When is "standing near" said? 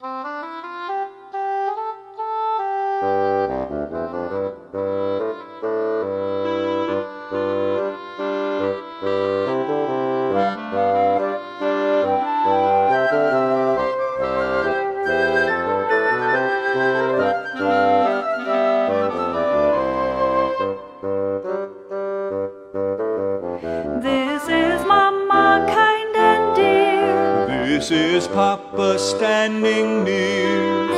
28.98-30.89